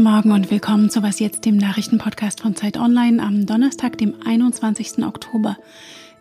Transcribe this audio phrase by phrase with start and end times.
[0.00, 4.14] Guten Morgen und willkommen zu Was jetzt, dem Nachrichtenpodcast von Zeit Online am Donnerstag, dem
[4.24, 5.04] 21.
[5.04, 5.58] Oktober.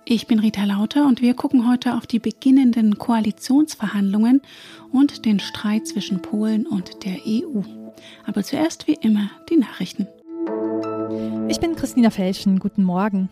[0.04, 4.41] Ich bin Rita Lauter und wir gucken heute auf die beginnenden Koalitionsverhandlungen
[4.91, 7.61] und den Streit zwischen Polen und der EU.
[8.25, 10.09] Aber zuerst wie immer die Nachrichten.
[11.48, 12.59] Ich bin Christina Felschen.
[12.59, 13.30] Guten Morgen.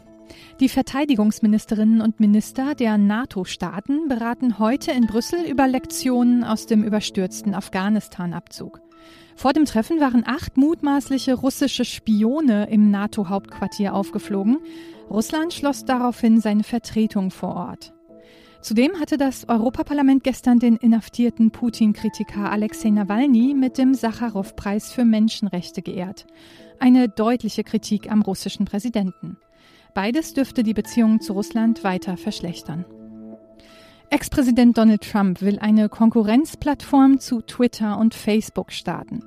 [0.62, 7.54] Die Verteidigungsministerinnen und Minister der NATO-Staaten beraten heute in Brüssel über Lektionen aus dem überstürzten
[7.54, 8.87] Afghanistan-Abzug.
[9.36, 14.58] Vor dem Treffen waren acht mutmaßliche russische Spione im NATO-Hauptquartier aufgeflogen.
[15.10, 17.94] Russland schloss daraufhin seine Vertretung vor Ort.
[18.62, 25.82] Zudem hatte das Europaparlament gestern den inhaftierten Putin-Kritiker Alexei Nawalny mit dem Sacharow-Preis für Menschenrechte
[25.82, 26.26] geehrt.
[26.80, 29.38] Eine deutliche Kritik am russischen Präsidenten.
[29.94, 32.86] Beides dürfte die Beziehungen zu Russland weiter verschlechtern.
[34.10, 39.22] Ex-Präsident Donald Trump will eine Konkurrenzplattform zu Twitter und Facebook starten.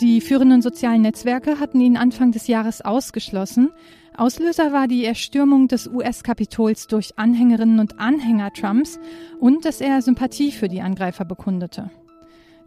[0.00, 3.70] Die führenden sozialen Netzwerke hatten ihn Anfang des Jahres ausgeschlossen.
[4.16, 8.98] Auslöser war die Erstürmung des US-Kapitols durch Anhängerinnen und Anhänger Trumps
[9.40, 11.90] und dass er Sympathie für die Angreifer bekundete.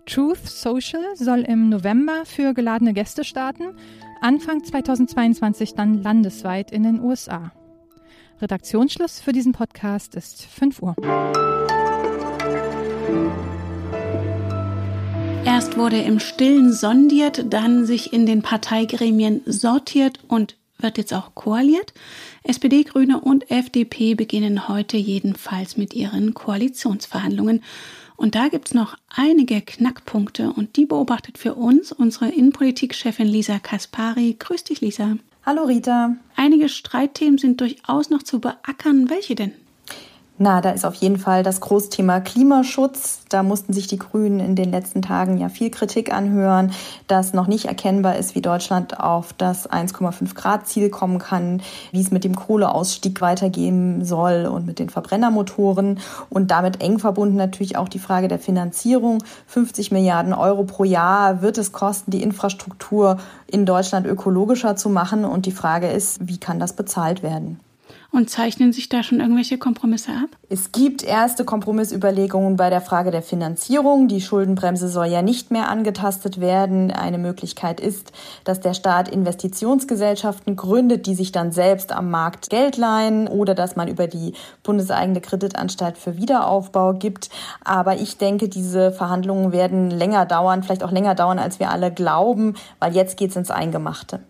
[0.05, 3.75] Truth Social soll im November für geladene Gäste starten,
[4.21, 7.51] Anfang 2022 dann landesweit in den USA.
[8.41, 10.95] Redaktionsschluss für diesen Podcast ist 5 Uhr.
[15.45, 21.33] Erst wurde im Stillen sondiert, dann sich in den Parteigremien sortiert und wird jetzt auch
[21.33, 21.93] koaliert.
[22.43, 27.63] SPD, Grüne und FDP beginnen heute jedenfalls mit ihren Koalitionsverhandlungen.
[28.15, 33.57] Und da gibt es noch einige Knackpunkte und die beobachtet für uns unsere Innenpolitikchefin Lisa
[33.59, 34.35] Kaspari.
[34.37, 35.17] Grüß dich, Lisa.
[35.47, 36.17] Hallo, Rita.
[36.35, 39.09] Einige Streitthemen sind durchaus noch zu beackern.
[39.09, 39.53] Welche denn?
[40.39, 43.21] Na, da ist auf jeden Fall das Großthema Klimaschutz.
[43.29, 46.73] Da mussten sich die Grünen in den letzten Tagen ja viel Kritik anhören,
[47.07, 52.01] dass noch nicht erkennbar ist, wie Deutschland auf das 1,5 Grad Ziel kommen kann, wie
[52.01, 55.99] es mit dem Kohleausstieg weitergehen soll und mit den Verbrennermotoren.
[56.29, 59.23] Und damit eng verbunden natürlich auch die Frage der Finanzierung.
[59.47, 63.17] 50 Milliarden Euro pro Jahr wird es kosten, die Infrastruktur
[63.47, 65.25] in Deutschland ökologischer zu machen.
[65.25, 67.59] Und die Frage ist, wie kann das bezahlt werden?
[68.11, 70.29] Und zeichnen sich da schon irgendwelche Kompromisse ab?
[70.49, 74.07] Es gibt erste Kompromissüberlegungen bei der Frage der Finanzierung.
[74.07, 76.91] Die Schuldenbremse soll ja nicht mehr angetastet werden.
[76.91, 78.13] Eine Möglichkeit ist,
[78.45, 83.75] dass der Staat Investitionsgesellschaften gründet, die sich dann selbst am Markt Geld leihen oder dass
[83.75, 87.29] man über die bundeseigene Kreditanstalt für Wiederaufbau gibt.
[87.65, 91.91] Aber ich denke, diese Verhandlungen werden länger dauern, vielleicht auch länger dauern, als wir alle
[91.91, 94.21] glauben, weil jetzt geht es ins Eingemachte.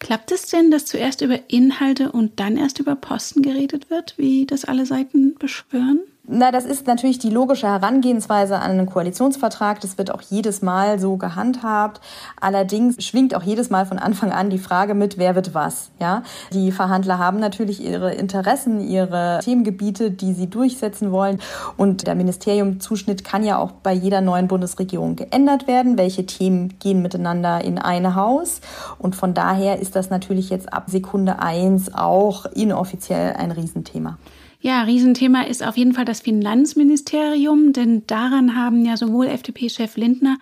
[0.00, 4.46] Klappt es denn, dass zuerst über Inhalte und dann erst über Posten geredet wird, wie
[4.46, 6.00] das alle Seiten beschwören?
[6.32, 9.80] Na, das ist natürlich die logische Herangehensweise an einen Koalitionsvertrag.
[9.80, 12.00] Das wird auch jedes Mal so gehandhabt.
[12.40, 15.90] Allerdings schwingt auch jedes Mal von Anfang an die Frage mit, wer wird was.
[15.98, 21.40] Ja, die Verhandler haben natürlich ihre Interessen, ihre Themengebiete, die sie durchsetzen wollen.
[21.76, 25.98] Und der Ministeriumzuschnitt kann ja auch bei jeder neuen Bundesregierung geändert werden.
[25.98, 28.60] Welche Themen gehen miteinander in ein Haus?
[29.00, 34.16] Und von daher ist das natürlich jetzt ab Sekunde eins auch inoffiziell ein Riesenthema.
[34.62, 40.38] Ja, Riesenthema ist auf jeden Fall das Finanzministerium, denn daran haben ja sowohl FDP-Chef Lindner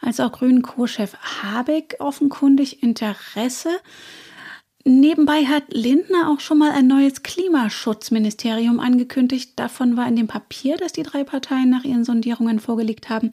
[0.00, 3.70] als auch Grünen-Co-Chef Habeck offenkundig Interesse.
[4.84, 9.52] Nebenbei hat Lindner auch schon mal ein neues Klimaschutzministerium angekündigt.
[9.56, 13.32] Davon war in dem Papier, das die drei Parteien nach ihren Sondierungen vorgelegt haben,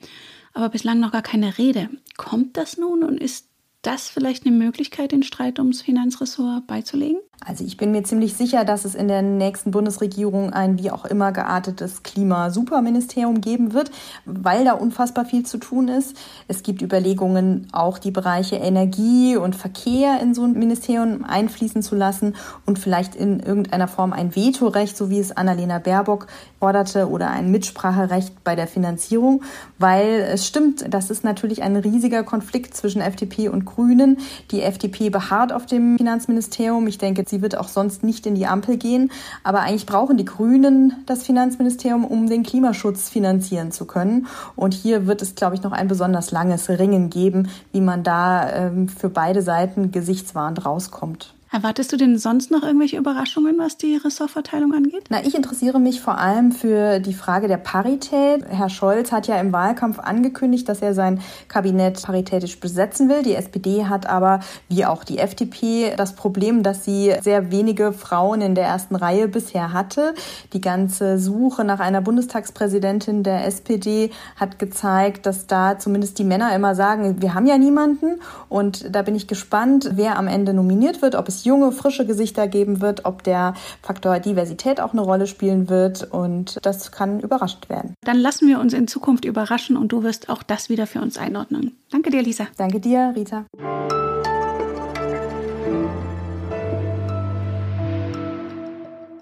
[0.54, 1.90] aber bislang noch gar keine Rede.
[2.16, 3.48] Kommt das nun und ist
[3.82, 7.22] das vielleicht eine Möglichkeit, den Streit ums Finanzressort beizulegen?
[7.46, 11.06] Also ich bin mir ziemlich sicher, dass es in der nächsten Bundesregierung ein wie auch
[11.06, 13.92] immer geartetes Klima-Superministerium geben wird,
[14.26, 16.18] weil da unfassbar viel zu tun ist.
[16.48, 21.96] Es gibt Überlegungen, auch die Bereiche Energie und Verkehr in so ein Ministerium einfließen zu
[21.96, 26.28] lassen und vielleicht in irgendeiner Form ein Vetorecht, so wie es Annalena Baerbock
[26.60, 29.44] forderte, oder ein Mitspracherecht bei der Finanzierung,
[29.78, 34.18] weil es stimmt, das ist natürlich ein riesiger Konflikt zwischen FDP und Grünen.
[34.50, 36.88] Die FDP beharrt auf dem Finanzministerium.
[36.88, 39.12] Ich denke, Sie wird auch sonst nicht in die Ampel gehen.
[39.44, 44.28] Aber eigentlich brauchen die Grünen das Finanzministerium, um den Klimaschutz finanzieren zu können.
[44.56, 48.50] Und hier wird es, glaube ich, noch ein besonders langes Ringen geben, wie man da
[48.50, 51.37] ähm, für beide Seiten gesichtswahrend rauskommt.
[51.58, 55.06] Erwartest du denn sonst noch irgendwelche Überraschungen, was die Ressortverteilung angeht?
[55.10, 58.46] Na, ich interessiere mich vor allem für die Frage der Parität.
[58.48, 63.24] Herr Scholz hat ja im Wahlkampf angekündigt, dass er sein Kabinett paritätisch besetzen will.
[63.24, 68.42] Die SPD hat aber, wie auch die FDP, das Problem, dass sie sehr wenige Frauen
[68.42, 70.14] in der ersten Reihe bisher hatte.
[70.54, 76.56] Die ganze Suche nach einer Bundestagspräsidentin der SPD hat gezeigt, dass da zumindest die Männer
[76.56, 78.20] immer sagen, wir haben ja niemanden.
[78.48, 82.48] Und da bin ich gespannt, wer am Ende nominiert wird, ob es junge, frische Gesichter
[82.48, 86.04] geben wird, ob der Faktor Diversität auch eine Rolle spielen wird.
[86.12, 87.94] Und das kann überrascht werden.
[88.04, 91.18] Dann lassen wir uns in Zukunft überraschen und du wirst auch das wieder für uns
[91.18, 91.78] einordnen.
[91.92, 92.48] Danke dir, Lisa.
[92.58, 93.46] Danke dir, Rita.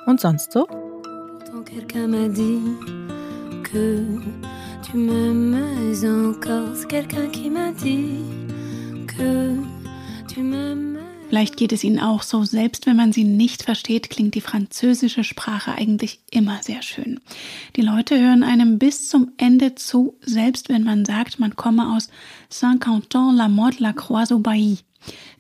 [0.06, 0.68] Und sonst so?
[1.76, 2.62] Quelqu'un m'a dit
[3.64, 4.06] que
[4.82, 6.74] tu m'aimes encore.
[6.74, 8.24] C'est quelqu'un qui m'a dit
[9.08, 9.56] que
[10.28, 10.95] tu m'aimes.
[11.36, 15.26] Vielleicht geht es Ihnen auch so, selbst wenn man sie nicht versteht, klingt die französische
[15.26, 17.20] Sprache eigentlich immer sehr schön.
[17.76, 22.08] Die Leute hören einem bis zum Ende zu, selbst wenn man sagt, man komme aus
[22.48, 24.78] Saint-Quentin-la-Motte-la-Croix-au-Bailly.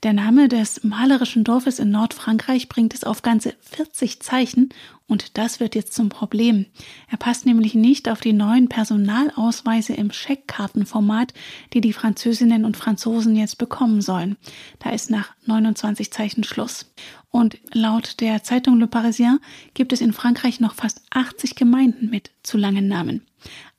[0.03, 4.69] Der Name des malerischen Dorfes in Nordfrankreich bringt es auf ganze 40 Zeichen
[5.07, 6.65] und das wird jetzt zum Problem.
[7.09, 11.33] Er passt nämlich nicht auf die neuen Personalausweise im Scheckkartenformat,
[11.73, 14.35] die die Französinnen und Franzosen jetzt bekommen sollen.
[14.79, 16.91] Da ist nach 29 Zeichen Schluss.
[17.29, 19.39] Und laut der Zeitung Le Parisien
[19.73, 23.25] gibt es in Frankreich noch fast 80 Gemeinden mit zu langen Namen.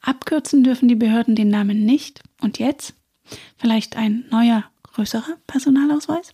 [0.00, 2.22] Abkürzen dürfen die Behörden den Namen nicht.
[2.40, 2.94] Und jetzt?
[3.56, 4.64] Vielleicht ein neuer
[4.96, 6.32] größerer Personalausweis?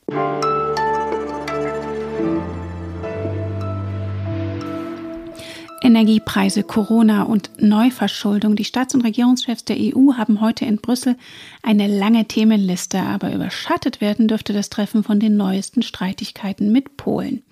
[5.85, 8.55] Energiepreise, Corona und Neuverschuldung.
[8.55, 11.17] Die Staats- und Regierungschefs der EU haben heute in Brüssel
[11.65, 17.43] eine lange Themenliste, aber überschattet werden dürfte das Treffen von den neuesten Streitigkeiten mit Polen.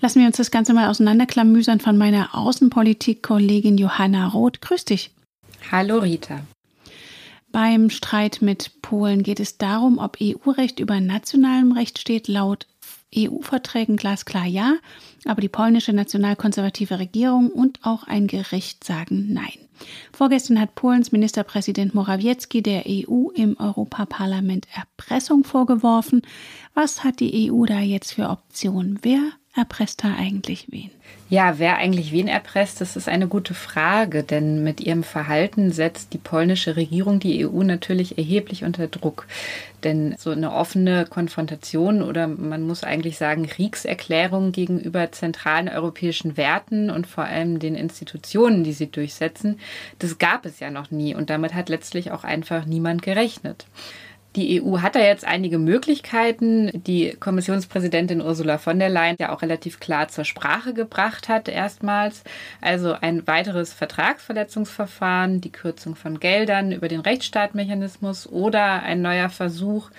[0.00, 4.60] Lassen wir uns das Ganze mal auseinanderklamüsern von meiner Außenpolitik-Kollegin Johanna Roth.
[4.60, 5.10] Grüß dich.
[5.72, 6.42] Hallo Rita.
[7.54, 12.26] Beim Streit mit Polen geht es darum, ob EU-Recht über nationalem Recht steht.
[12.26, 12.66] Laut
[13.16, 14.74] EU-Verträgen glasklar ja,
[15.24, 19.52] aber die polnische nationalkonservative Regierung und auch ein Gericht sagen nein.
[20.12, 26.22] Vorgestern hat Polens Ministerpräsident Morawiecki der EU im Europaparlament Erpressung vorgeworfen.
[26.74, 28.98] Was hat die EU da jetzt für Optionen?
[29.02, 29.20] Wer
[29.56, 30.90] erpresst da eigentlich wen?
[31.30, 36.12] Ja, wer eigentlich wen erpresst, das ist eine gute Frage, denn mit ihrem Verhalten setzt
[36.12, 39.26] die polnische Regierung die EU natürlich erheblich unter Druck.
[39.84, 46.90] Denn so eine offene Konfrontation oder man muss eigentlich sagen Kriegserklärung gegenüber zentralen europäischen Werten
[46.90, 49.60] und vor allem den Institutionen, die sie durchsetzen,
[49.98, 53.66] das gab es ja noch nie und damit hat letztlich auch einfach niemand gerechnet.
[54.36, 59.42] Die EU hat da jetzt einige Möglichkeiten, die Kommissionspräsidentin Ursula von der Leyen ja auch
[59.42, 62.24] relativ klar zur Sprache gebracht hat, erstmals.
[62.60, 69.90] Also ein weiteres Vertragsverletzungsverfahren, die Kürzung von Geldern über den Rechtsstaatmechanismus oder ein neuer Versuch,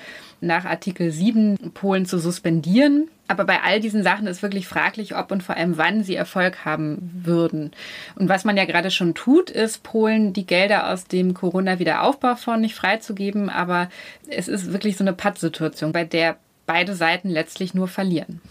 [0.42, 3.10] nach Artikel 7 Polen zu suspendieren.
[3.27, 6.66] Aber bei all diesen Sachen ist wirklich fraglich, ob und vor allem wann sie Erfolg
[6.66, 7.72] haben würden.
[8.16, 12.75] Und was man ja gerade schon tut, ist Polen die Gelder aus dem Corona-Wiederaufbaufonds nicht
[12.75, 13.50] freizugeben.
[13.50, 13.89] Aber
[14.27, 18.42] es ist wirklich so eine Pattsituation, bei der beide Seiten letztlich nur verlieren.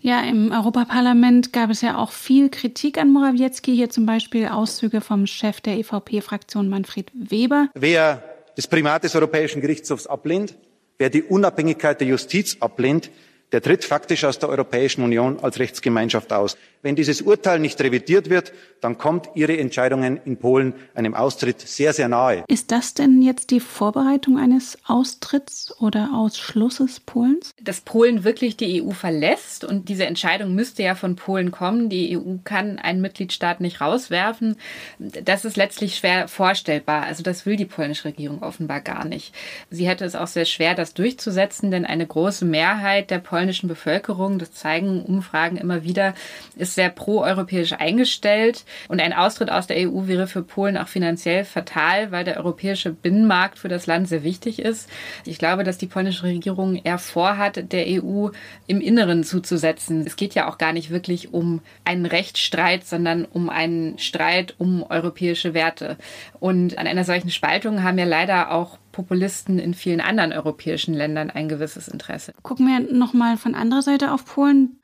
[0.00, 3.74] Ja, im Europaparlament gab es ja auch viel Kritik an Morawiecki.
[3.74, 7.68] Hier zum Beispiel Auszüge vom Chef der EVP-Fraktion Manfred Weber.
[7.74, 8.22] Wer
[8.54, 10.54] das Primat des Europäischen Gerichtshofs ablehnt,
[10.98, 13.10] wer die Unabhängigkeit der Justiz ablehnt,
[13.52, 16.56] der tritt faktisch aus der Europäischen Union als Rechtsgemeinschaft aus.
[16.82, 21.92] Wenn dieses Urteil nicht revidiert wird, dann kommt Ihre Entscheidungen in Polen einem Austritt sehr,
[21.92, 22.44] sehr nahe.
[22.46, 27.50] Ist das denn jetzt die Vorbereitung eines Austritts oder Ausschlusses Polens?
[27.60, 31.88] Dass Polen wirklich die EU verlässt und diese Entscheidung müsste ja von Polen kommen.
[31.88, 34.54] Die EU kann einen Mitgliedstaat nicht rauswerfen.
[34.98, 37.02] Das ist letztlich schwer vorstellbar.
[37.02, 39.34] Also das will die polnische Regierung offenbar gar nicht.
[39.68, 44.40] Sie hätte es auch sehr schwer, das durchzusetzen, denn eine große Mehrheit der polnischen Bevölkerung,
[44.40, 46.12] das zeigen Umfragen immer wieder,
[46.56, 51.44] ist sehr proeuropäisch eingestellt und ein Austritt aus der EU wäre für Polen auch finanziell
[51.44, 54.90] fatal, weil der europäische Binnenmarkt für das Land sehr wichtig ist.
[55.24, 58.30] Ich glaube, dass die polnische Regierung eher vorhat, der EU
[58.66, 60.04] im Inneren zuzusetzen.
[60.04, 64.82] Es geht ja auch gar nicht wirklich um einen Rechtsstreit, sondern um einen Streit um
[64.82, 65.96] europäische Werte.
[66.40, 71.30] Und an einer solchen Spaltung haben ja leider auch Populisten in vielen anderen europäischen Ländern
[71.30, 72.32] ein gewisses Interesse.
[72.42, 74.80] Gucken wir nochmal von anderer Seite auf Polen.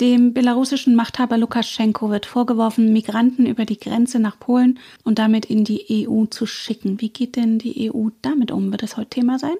[0.00, 5.64] Dem belarussischen Machthaber Lukaschenko wird vorgeworfen, Migranten über die Grenze nach Polen und damit in
[5.64, 7.00] die EU zu schicken.
[7.00, 8.72] Wie geht denn die EU damit um?
[8.72, 9.54] Wird das heute Thema sein?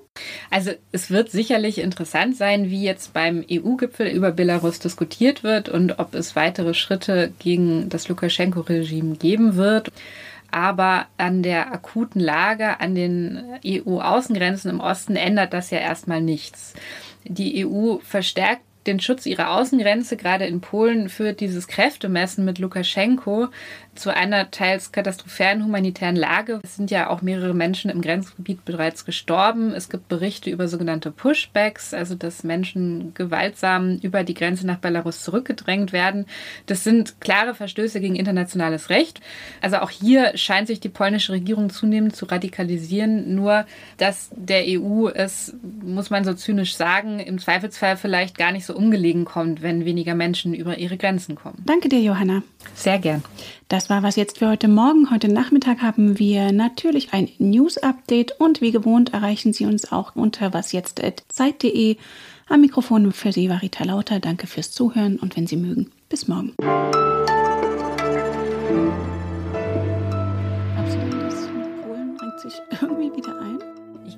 [0.51, 5.99] Also es wird sicherlich interessant sein, wie jetzt beim EU-Gipfel über Belarus diskutiert wird und
[5.99, 9.93] ob es weitere Schritte gegen das Lukaschenko-Regime geben wird.
[10.53, 16.75] Aber an der akuten Lage an den EU-Außengrenzen im Osten ändert das ja erstmal nichts.
[17.25, 23.49] Die EU verstärkt den Schutz ihrer Außengrenze, gerade in Polen, führt dieses Kräftemessen mit Lukaschenko
[23.95, 26.61] zu einer teils katastrophalen humanitären Lage.
[26.63, 29.73] Es sind ja auch mehrere Menschen im Grenzgebiet bereits gestorben.
[29.73, 35.23] Es gibt Berichte über sogenannte Pushbacks, also dass Menschen gewaltsam über die Grenze nach Belarus
[35.23, 36.27] zurückgedrängt werden.
[36.67, 39.21] Das sind klare Verstöße gegen internationales Recht.
[39.61, 43.35] Also auch hier scheint sich die polnische Regierung zunehmend zu radikalisieren.
[43.35, 43.67] Nur,
[43.99, 48.72] dass der EU es, muss man so zynisch sagen, im Zweifelsfall vielleicht gar nicht so
[48.77, 51.63] ungelegen kommt, wenn weniger Menschen über ihre Grenzen kommen.
[51.65, 52.43] Danke dir, Johanna.
[52.75, 53.23] Sehr gern.
[53.69, 55.11] Das war was jetzt für heute Morgen.
[55.11, 60.53] Heute Nachmittag haben wir natürlich ein News-Update und wie gewohnt erreichen Sie uns auch unter
[60.53, 61.97] wasjetzt.zeit.de.
[62.49, 64.21] Am Mikrofon für Sie war Rita Lauter.
[64.21, 66.53] Danke fürs Zuhören und wenn Sie mögen, bis morgen.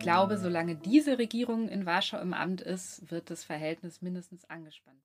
[0.04, 5.02] Glaube, solange diese Regierung in Warschau im Amt ist, wird das Verhältnis mindestens angespannt.